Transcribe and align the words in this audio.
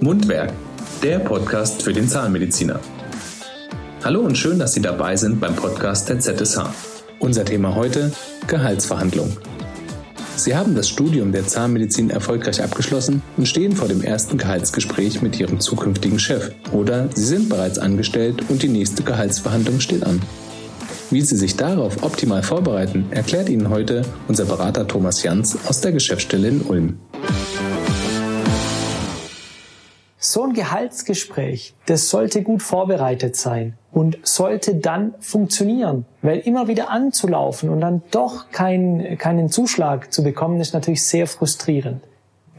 Mundwerk, 0.00 0.52
der 1.02 1.18
Podcast 1.18 1.82
für 1.82 1.92
den 1.92 2.08
Zahnmediziner. 2.08 2.78
Hallo 4.04 4.20
und 4.20 4.38
schön, 4.38 4.60
dass 4.60 4.72
Sie 4.72 4.80
dabei 4.80 5.16
sind 5.16 5.40
beim 5.40 5.56
Podcast 5.56 6.08
der 6.08 6.20
ZSH. 6.20 6.60
Unser 7.18 7.44
Thema 7.44 7.74
heute 7.74 8.12
Gehaltsverhandlung. 8.46 9.36
Sie 10.36 10.54
haben 10.54 10.76
das 10.76 10.88
Studium 10.88 11.32
der 11.32 11.48
Zahnmedizin 11.48 12.10
erfolgreich 12.10 12.62
abgeschlossen 12.62 13.22
und 13.36 13.48
stehen 13.48 13.74
vor 13.74 13.88
dem 13.88 14.00
ersten 14.00 14.38
Gehaltsgespräch 14.38 15.20
mit 15.20 15.40
Ihrem 15.40 15.58
zukünftigen 15.58 16.20
Chef. 16.20 16.52
Oder 16.70 17.08
Sie 17.16 17.24
sind 17.24 17.48
bereits 17.48 17.80
angestellt 17.80 18.44
und 18.48 18.62
die 18.62 18.68
nächste 18.68 19.02
Gehaltsverhandlung 19.02 19.80
steht 19.80 20.04
an. 20.04 20.22
Wie 21.10 21.22
Sie 21.22 21.36
sich 21.36 21.56
darauf 21.56 22.04
optimal 22.04 22.44
vorbereiten, 22.44 23.06
erklärt 23.10 23.48
Ihnen 23.48 23.68
heute 23.68 24.02
unser 24.28 24.44
Berater 24.44 24.86
Thomas 24.86 25.24
Jans 25.24 25.58
aus 25.66 25.80
der 25.80 25.90
Geschäftsstelle 25.90 26.46
in 26.46 26.62
Ulm. 26.62 26.98
So 30.30 30.42
ein 30.42 30.52
Gehaltsgespräch, 30.52 31.72
das 31.86 32.10
sollte 32.10 32.42
gut 32.42 32.62
vorbereitet 32.62 33.34
sein 33.34 33.78
und 33.90 34.18
sollte 34.24 34.74
dann 34.74 35.14
funktionieren. 35.20 36.04
Weil 36.20 36.40
immer 36.40 36.68
wieder 36.68 36.90
anzulaufen 36.90 37.70
und 37.70 37.80
dann 37.80 38.02
doch 38.10 38.50
kein, 38.50 39.16
keinen 39.16 39.48
Zuschlag 39.48 40.12
zu 40.12 40.22
bekommen, 40.22 40.60
ist 40.60 40.74
natürlich 40.74 41.02
sehr 41.06 41.26
frustrierend. 41.26 42.02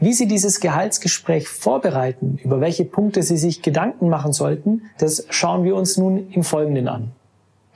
Wie 0.00 0.12
Sie 0.12 0.26
dieses 0.26 0.58
Gehaltsgespräch 0.58 1.46
vorbereiten, 1.46 2.40
über 2.42 2.60
welche 2.60 2.84
Punkte 2.84 3.22
Sie 3.22 3.36
sich 3.36 3.62
Gedanken 3.62 4.08
machen 4.08 4.32
sollten, 4.32 4.82
das 4.98 5.26
schauen 5.30 5.62
wir 5.62 5.76
uns 5.76 5.96
nun 5.96 6.28
im 6.32 6.42
Folgenden 6.42 6.88
an. 6.88 7.12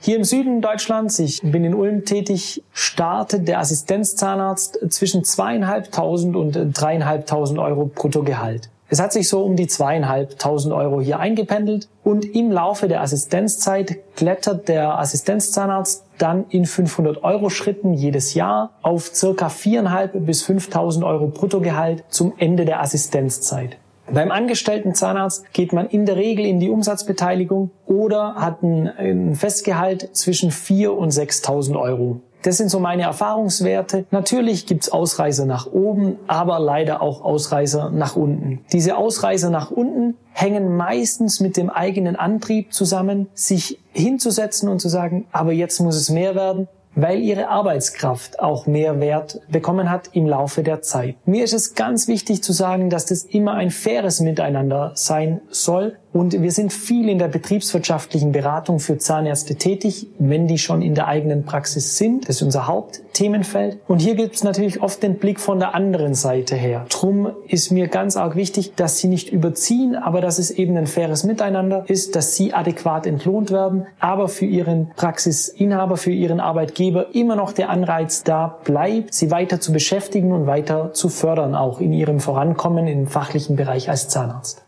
Hier 0.01 0.17
im 0.17 0.25
Süden 0.25 0.59
Deutschlands, 0.59 1.19
ich 1.19 1.41
bin 1.41 1.63
in 1.63 1.73
Ulm 1.73 2.03
tätig, 2.03 2.65
startet 2.73 3.47
der 3.47 3.59
Assistenzzahnarzt 3.59 4.77
zwischen 4.89 5.23
zweieinhalbtausend 5.23 6.35
und 6.35 6.51
dreieinhalbtausend 6.73 7.59
Euro 7.59 7.85
Bruttogehalt. 7.85 8.69
Es 8.87 9.01
hat 9.01 9.13
sich 9.13 9.29
so 9.29 9.43
um 9.43 9.55
die 9.55 9.65
zweieinhalbtausend 9.65 10.73
Euro 10.73 11.01
hier 11.01 11.19
eingependelt 11.19 11.89
und 12.03 12.23
im 12.23 12.51
Laufe 12.51 12.87
der 12.87 13.01
Assistenzzeit 13.01 13.97
klettert 14.15 14.67
der 14.67 14.99
Assistenzzahnarzt 14.99 16.05
dann 16.19 16.45
in 16.49 16.65
500 16.65 17.23
Euro 17.23 17.49
Schritten 17.49 17.93
jedes 17.93 18.35
Jahr 18.35 18.71
auf 18.83 19.07
circa 19.13 19.49
viereinhalb 19.49 20.25
bis 20.25 20.43
5000 20.43 21.03
Euro 21.03 21.27
Bruttogehalt 21.27 22.03
zum 22.09 22.33
Ende 22.37 22.65
der 22.65 22.79
Assistenzzeit. 22.79 23.77
Beim 24.11 24.31
angestellten 24.31 24.93
Zahnarzt 24.93 25.51
geht 25.51 25.73
man 25.73 25.87
in 25.87 26.05
der 26.05 26.15
Regel 26.15 26.45
in 26.45 26.59
die 26.59 26.69
Umsatzbeteiligung 26.69 27.71
oder 27.87 28.35
hat 28.35 28.61
ein, 28.61 29.33
Festgehalt 29.35 30.15
zwischen 30.15 30.51
4 30.51 30.93
und 30.93 31.11
6.000 31.11 31.79
Euro. 31.79 32.21
Das 32.45 32.57
sind 32.57 32.69
so 32.69 32.79
meine 32.79 33.01
Erfahrungswerte. 33.01 34.05
Natürlich 34.11 34.67
gibt's 34.67 34.89
Ausreißer 34.89 35.47
nach 35.47 35.65
oben, 35.65 36.19
aber 36.27 36.59
leider 36.59 37.01
auch 37.01 37.21
Ausreißer 37.23 37.89
nach 37.89 38.15
unten. 38.15 38.63
Diese 38.71 38.97
Ausreißer 38.97 39.49
nach 39.49 39.71
unten 39.71 40.15
hängen 40.31 40.77
meistens 40.77 41.39
mit 41.39 41.57
dem 41.57 41.71
eigenen 41.71 42.15
Antrieb 42.15 42.71
zusammen, 42.71 43.29
sich 43.33 43.79
hinzusetzen 43.93 44.69
und 44.69 44.79
zu 44.79 44.89
sagen, 44.89 45.25
aber 45.31 45.53
jetzt 45.53 45.79
muss 45.79 45.95
es 45.95 46.11
mehr 46.11 46.35
werden 46.35 46.67
weil 46.95 47.19
ihre 47.19 47.49
Arbeitskraft 47.49 48.39
auch 48.39 48.67
mehr 48.67 48.99
Wert 48.99 49.41
bekommen 49.49 49.91
hat 49.91 50.09
im 50.13 50.25
Laufe 50.25 50.63
der 50.63 50.81
Zeit. 50.81 51.15
Mir 51.25 51.43
ist 51.43 51.53
es 51.53 51.75
ganz 51.75 52.07
wichtig 52.07 52.41
zu 52.41 52.53
sagen, 52.53 52.89
dass 52.89 53.05
das 53.05 53.23
immer 53.23 53.53
ein 53.53 53.69
faires 53.69 54.21
Miteinander 54.21 54.91
sein 54.95 55.41
soll 55.49 55.97
und 56.15 56.41
wir 56.41 56.51
sind 56.53 56.71
viel 56.71 57.09
in 57.09 57.19
der 57.19 57.27
betriebswirtschaftlichen 57.27 58.31
Beratung 58.31 58.79
für 58.79 58.97
Zahnärzte 58.97 59.55
tätig, 59.55 60.07
wenn 60.17 60.47
die 60.47 60.57
schon 60.57 60.81
in 60.81 60.95
der 60.95 61.07
eigenen 61.07 61.43
Praxis 61.43 61.97
sind. 61.97 62.29
Das 62.29 62.37
ist 62.37 62.41
unser 62.41 62.67
Hauptthemenfeld. 62.67 63.79
Und 63.85 63.99
hier 63.99 64.15
gibt 64.15 64.33
es 64.33 64.45
natürlich 64.45 64.81
oft 64.81 65.03
den 65.03 65.15
Blick 65.15 65.41
von 65.41 65.59
der 65.59 65.75
anderen 65.75 66.13
Seite 66.13 66.55
her. 66.55 66.85
Drum 66.87 67.31
ist 67.49 67.69
mir 67.69 67.89
ganz 67.89 68.15
arg 68.15 68.37
wichtig, 68.37 68.75
dass 68.77 68.99
sie 68.99 69.09
nicht 69.09 69.29
überziehen, 69.29 69.97
aber 69.97 70.21
dass 70.21 70.39
es 70.39 70.51
eben 70.51 70.77
ein 70.77 70.87
faires 70.87 71.25
Miteinander 71.25 71.83
ist, 71.89 72.15
dass 72.15 72.33
sie 72.33 72.53
adäquat 72.53 73.07
entlohnt 73.07 73.51
werden, 73.51 73.85
aber 73.99 74.29
für 74.29 74.45
ihren 74.45 74.91
Praxisinhaber, 74.95 75.97
für 75.97 76.11
ihren 76.11 76.39
Arbeitgeber 76.39 77.13
immer 77.13 77.35
noch 77.35 77.51
der 77.51 77.69
Anreiz 77.69 78.23
da 78.23 78.57
bleibt, 78.63 79.13
sie 79.13 79.31
weiter 79.31 79.59
zu 79.59 79.73
beschäftigen 79.73 80.31
und 80.31 80.47
weiter 80.47 80.93
zu 80.93 81.09
fördern, 81.09 81.55
auch 81.55 81.81
in 81.81 81.91
ihrem 81.91 82.21
Vorankommen 82.21 82.87
im 82.87 83.05
fachlichen 83.05 83.57
Bereich 83.57 83.89
als 83.89 84.07
Zahnarzt. 84.07 84.64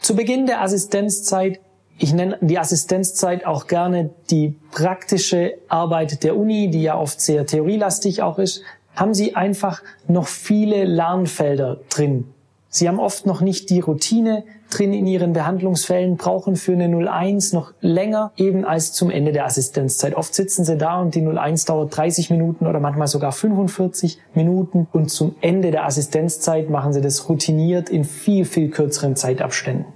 Zu 0.00 0.14
Beginn 0.14 0.46
der 0.46 0.62
Assistenzzeit, 0.62 1.60
ich 1.98 2.12
nenne 2.12 2.38
die 2.40 2.58
Assistenzzeit 2.58 3.46
auch 3.46 3.66
gerne 3.66 4.10
die 4.30 4.56
praktische 4.70 5.54
Arbeit 5.68 6.22
der 6.22 6.36
Uni, 6.36 6.70
die 6.70 6.82
ja 6.82 6.98
oft 6.98 7.20
sehr 7.20 7.46
theorielastig 7.46 8.22
auch 8.22 8.38
ist, 8.38 8.62
haben 8.94 9.14
Sie 9.14 9.34
einfach 9.34 9.82
noch 10.06 10.26
viele 10.26 10.84
Lernfelder 10.84 11.80
drin. 11.88 12.32
Sie 12.68 12.88
haben 12.88 12.98
oft 12.98 13.26
noch 13.26 13.40
nicht 13.40 13.70
die 13.70 13.80
Routine 13.80 14.44
drin 14.70 14.92
in 14.92 15.06
Ihren 15.06 15.32
Behandlungsfällen, 15.32 16.16
brauchen 16.16 16.56
für 16.56 16.72
eine 16.72 17.08
01 17.08 17.52
noch 17.52 17.72
länger 17.80 18.32
eben 18.36 18.64
als 18.64 18.92
zum 18.92 19.10
Ende 19.10 19.32
der 19.32 19.46
Assistenzzeit. 19.46 20.14
Oft 20.14 20.34
sitzen 20.34 20.64
Sie 20.64 20.76
da 20.76 21.00
und 21.00 21.14
die 21.14 21.26
01 21.26 21.64
dauert 21.64 21.96
30 21.96 22.30
Minuten 22.30 22.66
oder 22.66 22.80
manchmal 22.80 23.06
sogar 23.06 23.32
45 23.32 24.18
Minuten 24.34 24.88
und 24.92 25.10
zum 25.10 25.36
Ende 25.40 25.70
der 25.70 25.86
Assistenzzeit 25.86 26.68
machen 26.68 26.92
Sie 26.92 27.00
das 27.00 27.28
routiniert 27.28 27.88
in 27.88 28.04
viel, 28.04 28.44
viel 28.44 28.70
kürzeren 28.70 29.16
Zeitabständen. 29.16 29.86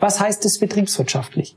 Was 0.00 0.20
heißt 0.20 0.44
es 0.44 0.58
betriebswirtschaftlich? 0.58 1.56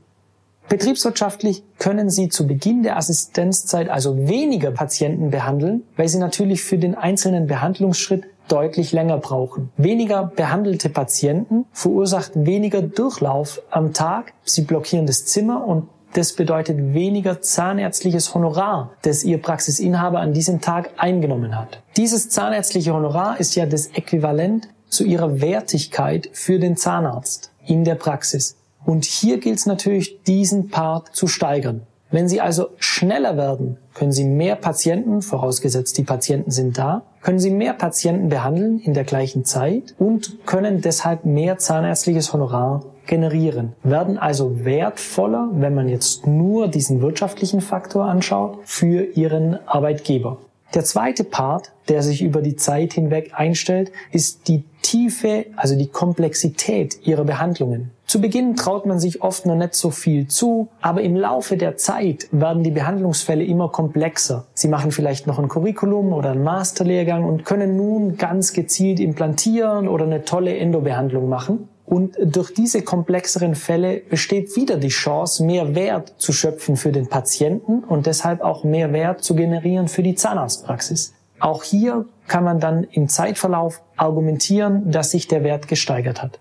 Betriebswirtschaftlich 0.68 1.64
können 1.78 2.10
Sie 2.10 2.28
zu 2.28 2.46
Beginn 2.46 2.82
der 2.82 2.98
Assistenzzeit 2.98 3.88
also 3.88 4.28
weniger 4.28 4.70
Patienten 4.70 5.30
behandeln, 5.30 5.82
weil 5.96 6.08
Sie 6.08 6.18
natürlich 6.18 6.62
für 6.62 6.76
den 6.76 6.94
einzelnen 6.94 7.46
Behandlungsschritt 7.46 8.24
deutlich 8.48 8.92
länger 8.92 9.18
brauchen. 9.18 9.70
Weniger 9.76 10.24
behandelte 10.24 10.88
Patienten 10.88 11.66
verursacht 11.72 12.32
weniger 12.34 12.82
Durchlauf 12.82 13.62
am 13.70 13.92
Tag. 13.92 14.32
Sie 14.44 14.62
blockieren 14.62 15.06
das 15.06 15.26
Zimmer 15.26 15.66
und 15.66 15.88
das 16.14 16.32
bedeutet 16.32 16.94
weniger 16.94 17.42
zahnärztliches 17.42 18.34
Honorar, 18.34 18.92
das 19.02 19.24
Ihr 19.24 19.38
Praxisinhaber 19.38 20.20
an 20.20 20.32
diesem 20.32 20.60
Tag 20.60 20.90
eingenommen 20.96 21.56
hat. 21.56 21.82
Dieses 21.96 22.30
zahnärztliche 22.30 22.94
Honorar 22.94 23.38
ist 23.38 23.54
ja 23.54 23.66
das 23.66 23.88
Äquivalent 23.88 24.68
zu 24.88 25.04
Ihrer 25.04 25.40
Wertigkeit 25.40 26.30
für 26.32 26.58
den 26.58 26.76
Zahnarzt 26.76 27.52
in 27.66 27.84
der 27.84 27.94
Praxis. 27.94 28.56
Und 28.84 29.04
hier 29.04 29.38
gilt 29.38 29.58
es 29.58 29.66
natürlich, 29.66 30.22
diesen 30.22 30.70
Part 30.70 31.14
zu 31.14 31.26
steigern. 31.26 31.82
Wenn 32.10 32.28
Sie 32.28 32.40
also 32.40 32.68
schneller 32.78 33.36
werden, 33.36 33.76
können 33.94 34.12
Sie 34.12 34.24
mehr 34.24 34.56
Patienten, 34.56 35.20
vorausgesetzt 35.20 35.98
die 35.98 36.04
Patienten 36.04 36.50
sind 36.50 36.78
da, 36.78 37.02
können 37.20 37.38
Sie 37.38 37.50
mehr 37.50 37.74
Patienten 37.74 38.30
behandeln 38.30 38.78
in 38.78 38.94
der 38.94 39.04
gleichen 39.04 39.44
Zeit 39.44 39.94
und 39.98 40.46
können 40.46 40.80
deshalb 40.80 41.26
mehr 41.26 41.58
zahnärztliches 41.58 42.32
Honorar 42.32 42.84
generieren, 43.06 43.74
werden 43.82 44.16
also 44.18 44.64
wertvoller, 44.64 45.50
wenn 45.52 45.74
man 45.74 45.88
jetzt 45.88 46.26
nur 46.26 46.68
diesen 46.68 47.00
wirtschaftlichen 47.02 47.60
Faktor 47.60 48.04
anschaut, 48.04 48.58
für 48.64 49.02
Ihren 49.02 49.58
Arbeitgeber. 49.66 50.38
Der 50.74 50.84
zweite 50.84 51.24
Part, 51.24 51.72
der 51.88 52.02
sich 52.02 52.22
über 52.22 52.42
die 52.42 52.56
Zeit 52.56 52.92
hinweg 52.92 53.32
einstellt, 53.34 53.90
ist 54.12 54.48
die 54.48 54.64
Tiefe, 54.82 55.46
also 55.56 55.76
die 55.76 55.88
Komplexität 55.88 57.06
ihrer 57.06 57.24
Behandlungen. 57.24 57.90
Zu 58.06 58.20
Beginn 58.20 58.54
traut 58.54 58.84
man 58.84 58.98
sich 58.98 59.22
oft 59.22 59.46
noch 59.46 59.54
nicht 59.54 59.74
so 59.74 59.90
viel 59.90 60.28
zu, 60.28 60.68
aber 60.82 61.00
im 61.00 61.16
Laufe 61.16 61.56
der 61.56 61.76
Zeit 61.76 62.28
werden 62.32 62.62
die 62.62 62.70
Behandlungsfälle 62.70 63.44
immer 63.44 63.70
komplexer. 63.70 64.46
Sie 64.52 64.68
machen 64.68 64.92
vielleicht 64.92 65.26
noch 65.26 65.38
ein 65.38 65.48
Curriculum 65.48 66.12
oder 66.12 66.32
einen 66.32 66.42
Masterlehrgang 66.42 67.24
und 67.24 67.46
können 67.46 67.76
nun 67.76 68.18
ganz 68.18 68.52
gezielt 68.52 69.00
implantieren 69.00 69.88
oder 69.88 70.04
eine 70.04 70.24
tolle 70.24 70.56
Endobehandlung 70.56 71.28
machen. 71.28 71.68
Und 71.88 72.18
durch 72.20 72.52
diese 72.52 72.82
komplexeren 72.82 73.54
Fälle 73.54 74.00
besteht 74.00 74.54
wieder 74.56 74.76
die 74.76 74.88
Chance, 74.88 75.42
mehr 75.42 75.74
Wert 75.74 76.12
zu 76.18 76.34
schöpfen 76.34 76.76
für 76.76 76.92
den 76.92 77.08
Patienten 77.08 77.82
und 77.82 78.04
deshalb 78.04 78.42
auch 78.42 78.62
mehr 78.62 78.92
Wert 78.92 79.24
zu 79.24 79.34
generieren 79.34 79.88
für 79.88 80.02
die 80.02 80.14
Zahnarztpraxis. 80.14 81.14
Auch 81.40 81.62
hier 81.62 82.04
kann 82.26 82.44
man 82.44 82.60
dann 82.60 82.84
im 82.84 83.08
Zeitverlauf 83.08 83.80
argumentieren, 83.96 84.90
dass 84.90 85.12
sich 85.12 85.28
der 85.28 85.44
Wert 85.44 85.66
gesteigert 85.66 86.22
hat. 86.22 86.40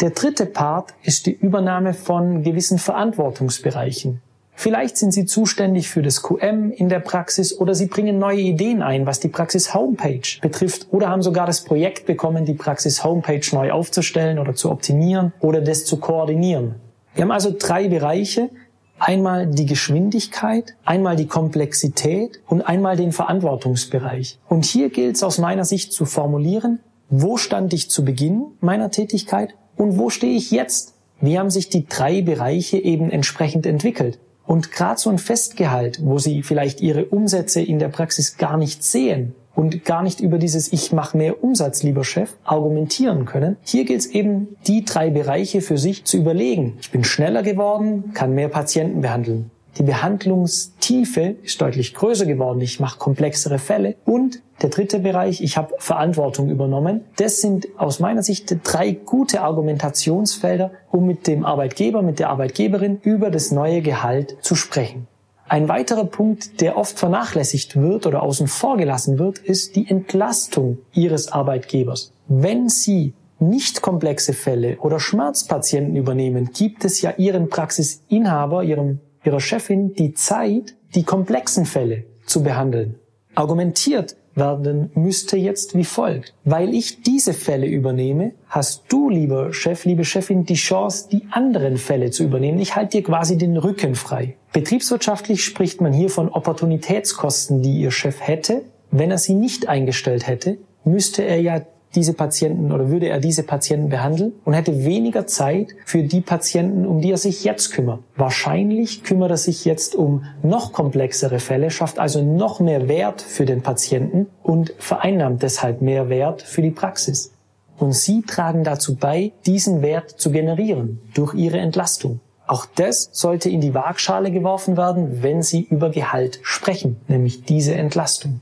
Der 0.00 0.10
dritte 0.10 0.46
Part 0.46 0.94
ist 1.02 1.26
die 1.26 1.34
Übernahme 1.34 1.92
von 1.92 2.42
gewissen 2.42 2.78
Verantwortungsbereichen. 2.78 4.22
Vielleicht 4.58 4.96
sind 4.96 5.12
Sie 5.12 5.26
zuständig 5.26 5.90
für 5.90 6.00
das 6.00 6.22
QM 6.22 6.72
in 6.72 6.88
der 6.88 7.00
Praxis 7.00 7.56
oder 7.60 7.74
Sie 7.74 7.86
bringen 7.86 8.18
neue 8.18 8.40
Ideen 8.40 8.80
ein, 8.82 9.06
was 9.06 9.20
die 9.20 9.28
Praxis 9.28 9.74
Homepage 9.74 10.22
betrifft 10.40 10.88
oder 10.90 11.10
haben 11.10 11.20
sogar 11.20 11.46
das 11.46 11.62
Projekt 11.62 12.06
bekommen, 12.06 12.46
die 12.46 12.54
Praxis 12.54 13.04
Homepage 13.04 13.42
neu 13.52 13.70
aufzustellen 13.70 14.38
oder 14.38 14.54
zu 14.54 14.70
optimieren 14.70 15.34
oder 15.40 15.60
das 15.60 15.84
zu 15.84 15.98
koordinieren. 15.98 16.76
Wir 17.14 17.24
haben 17.24 17.32
also 17.32 17.54
drei 17.56 17.88
Bereiche. 17.88 18.50
Einmal 18.98 19.46
die 19.46 19.66
Geschwindigkeit, 19.66 20.74
einmal 20.86 21.16
die 21.16 21.26
Komplexität 21.26 22.40
und 22.46 22.62
einmal 22.62 22.96
den 22.96 23.12
Verantwortungsbereich. 23.12 24.38
Und 24.48 24.64
hier 24.64 24.88
gilt 24.88 25.16
es 25.16 25.22
aus 25.22 25.36
meiner 25.36 25.66
Sicht 25.66 25.92
zu 25.92 26.06
formulieren, 26.06 26.80
wo 27.10 27.36
stand 27.36 27.74
ich 27.74 27.90
zu 27.90 28.06
Beginn 28.06 28.46
meiner 28.60 28.90
Tätigkeit 28.90 29.54
und 29.76 29.98
wo 29.98 30.08
stehe 30.08 30.34
ich 30.34 30.50
jetzt? 30.50 30.94
Wie 31.20 31.38
haben 31.38 31.50
sich 31.50 31.68
die 31.68 31.86
drei 31.86 32.22
Bereiche 32.22 32.78
eben 32.78 33.10
entsprechend 33.10 33.66
entwickelt? 33.66 34.18
Und 34.46 34.72
gerade 34.72 35.00
so 35.00 35.10
ein 35.10 35.18
Festgehalt, 35.18 36.00
wo 36.02 36.18
Sie 36.18 36.42
vielleicht 36.42 36.80
Ihre 36.80 37.06
Umsätze 37.06 37.60
in 37.60 37.78
der 37.78 37.88
Praxis 37.88 38.36
gar 38.36 38.56
nicht 38.56 38.84
sehen, 38.84 39.34
und 39.56 39.84
gar 39.84 40.02
nicht 40.02 40.20
über 40.20 40.38
dieses 40.38 40.72
Ich 40.72 40.92
mache 40.92 41.16
mehr 41.16 41.42
Umsatz, 41.42 41.82
lieber 41.82 42.04
Chef, 42.04 42.36
argumentieren 42.44 43.24
können. 43.24 43.56
Hier 43.62 43.84
gilt 43.84 44.00
es 44.00 44.06
eben, 44.06 44.56
die 44.66 44.84
drei 44.84 45.10
Bereiche 45.10 45.62
für 45.62 45.78
sich 45.78 46.04
zu 46.04 46.18
überlegen. 46.18 46.76
Ich 46.80 46.90
bin 46.90 47.02
schneller 47.02 47.42
geworden, 47.42 48.12
kann 48.12 48.34
mehr 48.34 48.48
Patienten 48.48 49.00
behandeln. 49.00 49.50
Die 49.78 49.82
Behandlungstiefe 49.82 51.36
ist 51.42 51.60
deutlich 51.60 51.94
größer 51.94 52.24
geworden. 52.24 52.60
Ich 52.62 52.80
mache 52.80 52.98
komplexere 52.98 53.58
Fälle. 53.58 53.96
Und 54.06 54.40
der 54.62 54.70
dritte 54.70 55.00
Bereich, 55.00 55.42
ich 55.42 55.58
habe 55.58 55.74
Verantwortung 55.78 56.48
übernommen. 56.48 57.02
Das 57.16 57.42
sind 57.42 57.68
aus 57.76 58.00
meiner 58.00 58.22
Sicht 58.22 58.56
drei 58.64 58.92
gute 58.92 59.42
Argumentationsfelder, 59.42 60.70
um 60.90 61.06
mit 61.06 61.26
dem 61.26 61.44
Arbeitgeber, 61.44 62.00
mit 62.00 62.18
der 62.18 62.30
Arbeitgeberin 62.30 63.00
über 63.02 63.30
das 63.30 63.50
neue 63.50 63.82
Gehalt 63.82 64.38
zu 64.40 64.54
sprechen. 64.54 65.08
Ein 65.48 65.68
weiterer 65.68 66.06
Punkt, 66.06 66.60
der 66.60 66.76
oft 66.76 66.98
vernachlässigt 66.98 67.76
wird 67.76 68.06
oder 68.06 68.22
außen 68.22 68.48
vor 68.48 68.78
gelassen 68.78 69.18
wird, 69.18 69.38
ist 69.38 69.76
die 69.76 69.88
Entlastung 69.88 70.78
Ihres 70.92 71.30
Arbeitgebers. 71.30 72.12
Wenn 72.26 72.68
Sie 72.68 73.12
nicht 73.38 73.82
komplexe 73.82 74.32
Fälle 74.32 74.78
oder 74.78 74.98
Schmerzpatienten 74.98 75.94
übernehmen, 75.94 76.50
gibt 76.52 76.84
es 76.84 77.02
ja 77.02 77.12
Ihren 77.16 77.48
Praxisinhaber, 77.50 78.64
Ihrem 78.64 79.00
ihrer 79.26 79.40
Chefin 79.40 79.92
die 79.94 80.14
Zeit, 80.14 80.76
die 80.94 81.04
komplexen 81.04 81.66
Fälle 81.66 82.04
zu 82.24 82.42
behandeln. 82.42 82.96
Argumentiert 83.34 84.16
werden 84.36 84.90
müsste 84.94 85.36
jetzt 85.36 85.74
wie 85.74 85.84
folgt. 85.84 86.34
Weil 86.44 86.74
ich 86.74 87.02
diese 87.02 87.32
Fälle 87.32 87.66
übernehme, 87.66 88.32
hast 88.48 88.84
du, 88.88 89.08
lieber 89.08 89.52
Chef, 89.52 89.84
liebe 89.84 90.04
Chefin, 90.04 90.44
die 90.44 90.54
Chance, 90.54 91.08
die 91.10 91.26
anderen 91.30 91.78
Fälle 91.78 92.10
zu 92.10 92.22
übernehmen. 92.22 92.58
Ich 92.58 92.76
halte 92.76 92.98
dir 92.98 93.02
quasi 93.02 93.38
den 93.38 93.56
Rücken 93.56 93.94
frei. 93.94 94.36
Betriebswirtschaftlich 94.52 95.42
spricht 95.42 95.80
man 95.80 95.92
hier 95.92 96.10
von 96.10 96.28
Opportunitätskosten, 96.28 97.62
die 97.62 97.80
Ihr 97.80 97.90
Chef 97.90 98.20
hätte. 98.20 98.62
Wenn 98.90 99.10
er 99.10 99.18
sie 99.18 99.34
nicht 99.34 99.68
eingestellt 99.68 100.26
hätte, 100.26 100.58
müsste 100.84 101.22
er 101.22 101.40
ja 101.40 101.62
diese 101.96 102.12
Patienten 102.12 102.70
oder 102.70 102.90
würde 102.90 103.08
er 103.08 103.18
diese 103.18 103.42
Patienten 103.42 103.88
behandeln 103.88 104.34
und 104.44 104.52
hätte 104.52 104.84
weniger 104.84 105.26
Zeit 105.26 105.74
für 105.84 106.02
die 106.02 106.20
Patienten, 106.20 106.86
um 106.86 107.00
die 107.00 107.10
er 107.10 107.18
sich 107.18 107.42
jetzt 107.42 107.72
kümmert. 107.72 108.00
Wahrscheinlich 108.14 109.02
kümmert 109.02 109.30
er 109.30 109.36
sich 109.36 109.64
jetzt 109.64 109.94
um 109.94 110.24
noch 110.42 110.72
komplexere 110.72 111.40
Fälle, 111.40 111.70
schafft 111.70 111.98
also 111.98 112.22
noch 112.22 112.60
mehr 112.60 112.86
Wert 112.88 113.22
für 113.22 113.46
den 113.46 113.62
Patienten 113.62 114.26
und 114.42 114.74
vereinnahmt 114.78 115.42
deshalb 115.42 115.82
mehr 115.82 116.08
Wert 116.08 116.42
für 116.42 116.62
die 116.62 116.70
Praxis. 116.70 117.32
Und 117.78 117.92
Sie 117.92 118.22
tragen 118.22 118.64
dazu 118.64 118.96
bei, 118.96 119.32
diesen 119.44 119.82
Wert 119.82 120.10
zu 120.10 120.30
generieren 120.30 121.00
durch 121.14 121.34
Ihre 121.34 121.58
Entlastung. 121.58 122.20
Auch 122.46 122.64
das 122.76 123.08
sollte 123.12 123.50
in 123.50 123.60
die 123.60 123.74
Waagschale 123.74 124.30
geworfen 124.30 124.76
werden, 124.76 125.22
wenn 125.22 125.42
Sie 125.42 125.62
über 125.62 125.90
Gehalt 125.90 126.38
sprechen, 126.42 127.00
nämlich 127.08 127.42
diese 127.42 127.74
Entlastung. 127.74 128.40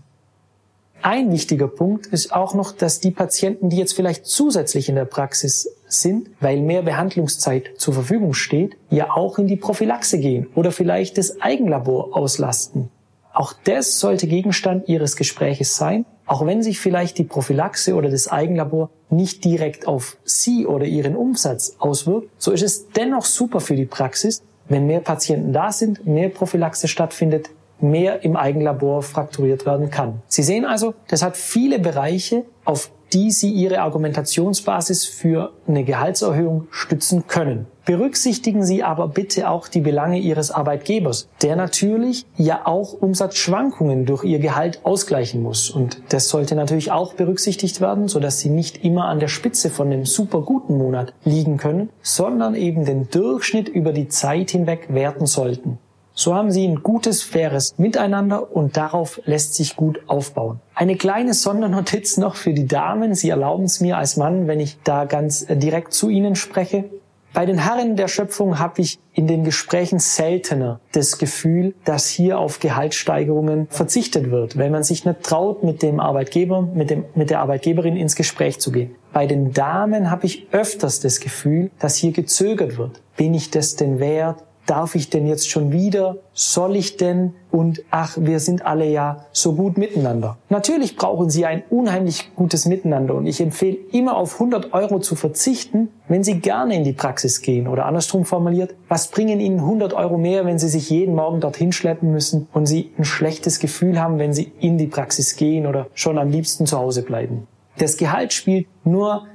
Ein 1.06 1.32
wichtiger 1.32 1.68
Punkt 1.68 2.06
ist 2.06 2.32
auch 2.32 2.54
noch, 2.54 2.72
dass 2.72 2.98
die 2.98 3.10
Patienten, 3.10 3.68
die 3.68 3.76
jetzt 3.76 3.92
vielleicht 3.92 4.24
zusätzlich 4.24 4.88
in 4.88 4.94
der 4.94 5.04
Praxis 5.04 5.68
sind, 5.86 6.30
weil 6.40 6.62
mehr 6.62 6.80
Behandlungszeit 6.80 7.72
zur 7.76 7.92
Verfügung 7.92 8.32
steht, 8.32 8.78
ja 8.88 9.10
auch 9.10 9.38
in 9.38 9.46
die 9.46 9.56
Prophylaxe 9.56 10.18
gehen 10.18 10.46
oder 10.54 10.72
vielleicht 10.72 11.18
das 11.18 11.42
Eigenlabor 11.42 12.16
auslasten. 12.16 12.88
Auch 13.34 13.52
das 13.64 14.00
sollte 14.00 14.26
Gegenstand 14.26 14.88
Ihres 14.88 15.16
Gespräches 15.16 15.76
sein, 15.76 16.06
auch 16.24 16.46
wenn 16.46 16.62
sich 16.62 16.80
vielleicht 16.80 17.18
die 17.18 17.24
Prophylaxe 17.24 17.96
oder 17.96 18.08
das 18.08 18.28
Eigenlabor 18.28 18.88
nicht 19.10 19.44
direkt 19.44 19.86
auf 19.86 20.16
Sie 20.24 20.66
oder 20.66 20.86
Ihren 20.86 21.16
Umsatz 21.16 21.76
auswirkt, 21.80 22.30
so 22.38 22.50
ist 22.50 22.62
es 22.62 22.88
dennoch 22.92 23.26
super 23.26 23.60
für 23.60 23.76
die 23.76 23.84
Praxis, 23.84 24.42
wenn 24.70 24.86
mehr 24.86 25.00
Patienten 25.00 25.52
da 25.52 25.70
sind, 25.70 26.06
mehr 26.06 26.30
Prophylaxe 26.30 26.88
stattfindet, 26.88 27.50
mehr 27.90 28.24
im 28.24 28.36
Eigenlabor 28.36 29.02
frakturiert 29.02 29.66
werden 29.66 29.90
kann. 29.90 30.22
Sie 30.26 30.42
sehen 30.42 30.64
also, 30.64 30.94
das 31.08 31.22
hat 31.22 31.36
viele 31.36 31.78
Bereiche, 31.78 32.44
auf 32.64 32.90
die 33.14 33.30
Sie 33.30 33.50
Ihre 33.50 33.80
Argumentationsbasis 33.80 35.04
für 35.04 35.52
eine 35.68 35.84
Gehaltserhöhung 35.84 36.66
stützen 36.70 37.26
können. 37.28 37.66
Berücksichtigen 37.84 38.64
Sie 38.64 38.82
aber 38.82 39.08
bitte 39.08 39.48
auch 39.50 39.68
die 39.68 39.80
Belange 39.80 40.18
Ihres 40.18 40.50
Arbeitgebers, 40.50 41.28
der 41.42 41.54
natürlich 41.54 42.26
ja 42.36 42.62
auch 42.64 42.94
Umsatzschwankungen 42.94 44.04
durch 44.06 44.24
Ihr 44.24 44.40
Gehalt 44.40 44.80
ausgleichen 44.84 45.42
muss. 45.42 45.70
Und 45.70 46.00
das 46.08 46.28
sollte 46.28 46.56
natürlich 46.56 46.90
auch 46.90 47.14
berücksichtigt 47.14 47.80
werden, 47.80 48.08
sodass 48.08 48.40
Sie 48.40 48.50
nicht 48.50 48.84
immer 48.84 49.04
an 49.04 49.20
der 49.20 49.28
Spitze 49.28 49.70
von 49.70 49.88
einem 49.88 50.06
super 50.06 50.40
guten 50.40 50.76
Monat 50.76 51.12
liegen 51.24 51.56
können, 51.56 51.90
sondern 52.02 52.54
eben 52.54 52.84
den 52.84 53.08
Durchschnitt 53.10 53.68
über 53.68 53.92
die 53.92 54.08
Zeit 54.08 54.50
hinweg 54.50 54.86
werten 54.88 55.26
sollten. 55.26 55.78
So 56.16 56.32
haben 56.34 56.52
sie 56.52 56.66
ein 56.66 56.84
gutes, 56.84 57.24
faires 57.24 57.74
Miteinander 57.76 58.54
und 58.54 58.76
darauf 58.76 59.20
lässt 59.24 59.54
sich 59.54 59.74
gut 59.74 60.00
aufbauen. 60.06 60.60
Eine 60.76 60.96
kleine 60.96 61.34
Sondernotiz 61.34 62.18
noch 62.18 62.36
für 62.36 62.54
die 62.54 62.68
Damen. 62.68 63.16
Sie 63.16 63.30
erlauben 63.30 63.64
es 63.64 63.80
mir 63.80 63.98
als 63.98 64.16
Mann, 64.16 64.46
wenn 64.46 64.60
ich 64.60 64.78
da 64.84 65.06
ganz 65.06 65.48
äh, 65.48 65.56
direkt 65.56 65.92
zu 65.92 66.08
Ihnen 66.08 66.36
spreche. 66.36 66.84
Bei 67.32 67.46
den 67.46 67.58
Herren 67.58 67.96
der 67.96 68.06
Schöpfung 68.06 68.60
habe 68.60 68.80
ich 68.80 69.00
in 69.12 69.26
den 69.26 69.42
Gesprächen 69.42 69.98
seltener 69.98 70.78
das 70.92 71.18
Gefühl, 71.18 71.74
dass 71.84 72.08
hier 72.08 72.38
auf 72.38 72.60
Gehaltssteigerungen 72.60 73.66
verzichtet 73.70 74.30
wird, 74.30 74.56
weil 74.56 74.70
man 74.70 74.84
sich 74.84 75.04
nicht 75.04 75.24
traut, 75.24 75.64
mit 75.64 75.82
dem 75.82 75.98
Arbeitgeber, 75.98 76.62
mit, 76.62 76.90
dem, 76.90 77.06
mit 77.16 77.30
der 77.30 77.40
Arbeitgeberin 77.40 77.96
ins 77.96 78.14
Gespräch 78.14 78.60
zu 78.60 78.70
gehen. 78.70 78.94
Bei 79.12 79.26
den 79.26 79.52
Damen 79.52 80.12
habe 80.12 80.26
ich 80.26 80.46
öfters 80.52 81.00
das 81.00 81.18
Gefühl, 81.18 81.72
dass 81.80 81.96
hier 81.96 82.12
gezögert 82.12 82.78
wird. 82.78 83.02
Bin 83.16 83.34
ich 83.34 83.50
das 83.50 83.74
denn 83.74 83.98
wert? 83.98 84.44
Darf 84.66 84.94
ich 84.94 85.10
denn 85.10 85.26
jetzt 85.26 85.50
schon 85.50 85.72
wieder? 85.72 86.16
Soll 86.32 86.76
ich 86.76 86.96
denn? 86.96 87.34
Und 87.50 87.82
ach, 87.90 88.16
wir 88.20 88.40
sind 88.40 88.66
alle 88.66 88.88
ja 88.88 89.26
so 89.32 89.54
gut 89.54 89.78
miteinander. 89.78 90.38
Natürlich 90.48 90.96
brauchen 90.96 91.30
Sie 91.30 91.46
ein 91.46 91.62
unheimlich 91.70 92.34
gutes 92.34 92.66
Miteinander 92.66 93.14
und 93.14 93.26
ich 93.26 93.40
empfehle 93.40 93.76
immer 93.92 94.16
auf 94.16 94.34
100 94.34 94.72
Euro 94.72 94.98
zu 94.98 95.14
verzichten, 95.14 95.88
wenn 96.08 96.24
Sie 96.24 96.40
gerne 96.40 96.74
in 96.74 96.84
die 96.84 96.92
Praxis 96.92 97.42
gehen 97.42 97.68
oder 97.68 97.86
andersrum 97.86 98.24
formuliert, 98.24 98.74
was 98.88 99.08
bringen 99.08 99.38
Ihnen 99.38 99.60
100 99.60 99.92
Euro 99.92 100.18
mehr, 100.18 100.44
wenn 100.46 100.58
Sie 100.58 100.68
sich 100.68 100.90
jeden 100.90 101.14
Morgen 101.14 101.40
dorthin 101.40 101.72
schleppen 101.72 102.10
müssen 102.10 102.48
und 102.52 102.66
Sie 102.66 102.92
ein 102.98 103.04
schlechtes 103.04 103.60
Gefühl 103.60 104.00
haben, 104.00 104.18
wenn 104.18 104.32
Sie 104.32 104.52
in 104.58 104.78
die 104.78 104.88
Praxis 104.88 105.36
gehen 105.36 105.66
oder 105.66 105.86
schon 105.94 106.18
am 106.18 106.30
liebsten 106.30 106.66
zu 106.66 106.78
Hause 106.78 107.02
bleiben. 107.02 107.46
Das 107.76 107.96
Gehalt 107.96 108.32
spielt 108.32 108.68
nur, 108.84 109.26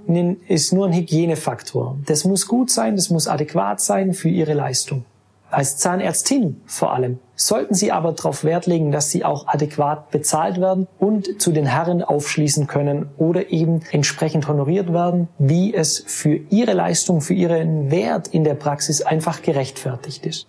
ist 0.47 0.71
nur 0.71 0.87
ein 0.87 0.93
Hygienefaktor. 0.93 1.97
Das 2.05 2.23
muss 2.23 2.47
gut 2.47 2.71
sein, 2.71 2.95
das 2.95 3.09
muss 3.09 3.27
adäquat 3.27 3.81
sein 3.81 4.13
für 4.13 4.29
Ihre 4.29 4.53
Leistung. 4.53 5.03
Als 5.51 5.77
Zahnärztin 5.77 6.61
vor 6.65 6.93
allem 6.93 7.19
sollten 7.35 7.73
Sie 7.73 7.91
aber 7.91 8.11
darauf 8.11 8.43
Wert 8.43 8.67
legen, 8.67 8.91
dass 8.91 9.09
Sie 9.09 9.25
auch 9.25 9.47
adäquat 9.47 10.11
bezahlt 10.11 10.59
werden 10.59 10.87
und 10.99 11.41
zu 11.41 11.51
den 11.51 11.65
Herren 11.65 12.03
aufschließen 12.03 12.67
können 12.67 13.09
oder 13.17 13.49
eben 13.49 13.81
entsprechend 13.91 14.47
honoriert 14.47 14.93
werden, 14.93 15.27
wie 15.39 15.73
es 15.73 16.03
für 16.05 16.35
Ihre 16.35 16.73
Leistung, 16.73 17.21
für 17.21 17.33
Ihren 17.33 17.89
Wert 17.89 18.27
in 18.27 18.43
der 18.43 18.55
Praxis 18.55 19.01
einfach 19.01 19.41
gerechtfertigt 19.41 20.25
ist. 20.25 20.47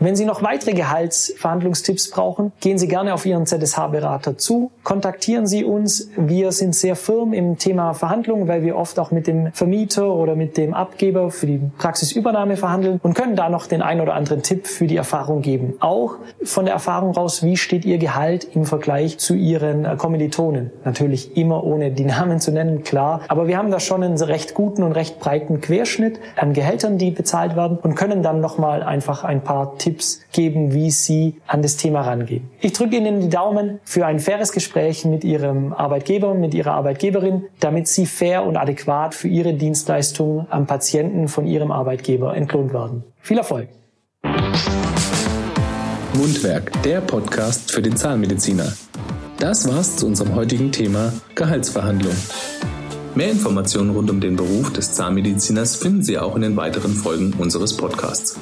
Wenn 0.00 0.16
Sie 0.16 0.24
noch 0.24 0.42
weitere 0.42 0.72
Gehaltsverhandlungstipps 0.72 2.10
brauchen, 2.10 2.52
gehen 2.60 2.78
Sie 2.78 2.88
gerne 2.88 3.14
auf 3.14 3.24
Ihren 3.24 3.46
ZSH-Berater 3.46 4.36
zu, 4.36 4.72
kontaktieren 4.82 5.46
Sie 5.46 5.64
uns. 5.64 6.10
Wir 6.16 6.50
sind 6.50 6.74
sehr 6.74 6.96
firm 6.96 7.32
im 7.32 7.58
Thema 7.58 7.94
Verhandlungen, 7.94 8.48
weil 8.48 8.64
wir 8.64 8.76
oft 8.76 8.98
auch 8.98 9.12
mit 9.12 9.28
dem 9.28 9.52
Vermieter 9.52 10.12
oder 10.12 10.34
mit 10.34 10.56
dem 10.56 10.74
Abgeber 10.74 11.30
für 11.30 11.46
die 11.46 11.60
Praxisübernahme 11.78 12.56
verhandeln 12.56 12.98
und 13.02 13.14
können 13.14 13.36
da 13.36 13.48
noch 13.48 13.66
den 13.68 13.82
einen 13.82 14.00
oder 14.00 14.14
anderen 14.14 14.42
Tipp 14.42 14.66
für 14.66 14.88
die 14.88 14.96
Erfahrung 14.96 15.42
geben. 15.42 15.74
Auch 15.78 16.16
von 16.42 16.64
der 16.64 16.74
Erfahrung 16.74 17.12
raus, 17.12 17.44
wie 17.44 17.56
steht 17.56 17.84
Ihr 17.84 17.98
Gehalt 17.98 18.48
im 18.52 18.64
Vergleich 18.64 19.18
zu 19.18 19.34
Ihren 19.34 19.84
äh, 19.84 19.94
Kommilitonen? 19.96 20.72
Natürlich 20.84 21.36
immer 21.36 21.62
ohne 21.62 21.92
die 21.92 22.04
Namen 22.04 22.40
zu 22.40 22.50
nennen, 22.50 22.82
klar. 22.82 23.20
Aber 23.28 23.46
wir 23.46 23.56
haben 23.56 23.70
da 23.70 23.78
schon 23.78 24.02
einen 24.02 24.20
recht 24.20 24.54
guten 24.54 24.82
und 24.82 24.92
recht 24.92 25.20
breiten 25.20 25.60
Querschnitt 25.60 26.18
an 26.36 26.52
Gehältern, 26.52 26.98
die 26.98 27.12
bezahlt 27.12 27.54
werden 27.54 27.78
und 27.80 27.94
können 27.94 28.24
dann 28.24 28.40
nochmal 28.40 28.82
einfach 28.82 29.22
ein 29.22 29.40
paar 29.40 29.78
Tipps 29.94 30.20
geben, 30.32 30.74
wie 30.74 30.90
Sie 30.90 31.36
an 31.46 31.62
das 31.62 31.76
Thema 31.76 32.02
rangehen. 32.02 32.50
Ich 32.60 32.72
drücke 32.72 32.96
Ihnen 32.96 33.20
die 33.20 33.28
Daumen 33.28 33.78
für 33.84 34.06
ein 34.06 34.18
faires 34.18 34.50
Gespräch 34.50 35.04
mit 35.04 35.22
Ihrem 35.22 35.72
Arbeitgeber, 35.72 36.34
mit 36.34 36.52
Ihrer 36.52 36.72
Arbeitgeberin, 36.72 37.44
damit 37.60 37.86
Sie 37.86 38.06
fair 38.06 38.44
und 38.44 38.56
adäquat 38.56 39.14
für 39.14 39.28
Ihre 39.28 39.54
Dienstleistung 39.54 40.46
am 40.50 40.66
Patienten 40.66 41.28
von 41.28 41.46
Ihrem 41.46 41.70
Arbeitgeber 41.70 42.36
entlohnt 42.36 42.72
werden. 42.72 43.04
Viel 43.20 43.38
Erfolg! 43.38 43.68
Mundwerk, 46.14 46.70
der 46.82 47.00
Podcast 47.00 47.72
für 47.72 47.82
den 47.82 47.96
Zahnmediziner. 47.96 48.72
Das 49.38 49.68
war's 49.68 49.96
zu 49.96 50.06
unserem 50.06 50.34
heutigen 50.34 50.70
Thema 50.72 51.12
Gehaltsverhandlung. 51.34 52.14
Mehr 53.14 53.30
Informationen 53.30 53.90
rund 53.90 54.10
um 54.10 54.20
den 54.20 54.34
Beruf 54.36 54.72
des 54.72 54.92
Zahnmediziners 54.92 55.76
finden 55.76 56.02
Sie 56.02 56.18
auch 56.18 56.34
in 56.34 56.42
den 56.42 56.56
weiteren 56.56 56.94
Folgen 56.94 57.32
unseres 57.38 57.76
Podcasts. 57.76 58.36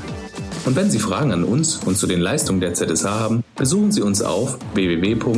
Und 0.65 0.77
wenn 0.77 0.91
Sie 0.91 0.99
Fragen 0.99 1.33
an 1.33 1.45
uns 1.45 1.81
und 1.85 1.97
zu 1.97 2.07
den 2.07 2.21
Leistungen 2.21 2.61
der 2.61 2.75
ZSH 2.75 3.05
haben, 3.05 3.43
besuchen 3.57 3.91
Sie 3.91 4.03
uns 4.03 4.23
auf 4.23 4.59
www.zsh.de. 4.75 5.37